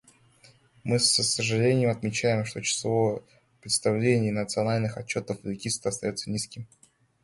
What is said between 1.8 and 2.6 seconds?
отмечаем, что